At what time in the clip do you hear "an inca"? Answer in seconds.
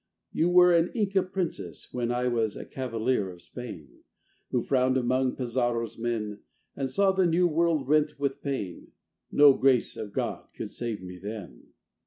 0.73-1.21